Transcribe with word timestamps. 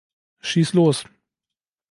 Schieß 0.39 0.73
los! 0.73 0.97